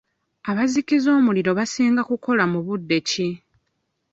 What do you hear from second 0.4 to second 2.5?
Abazikiza omuliro basinga kukola